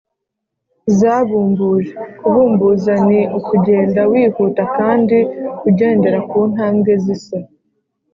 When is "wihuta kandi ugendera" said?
4.11-6.19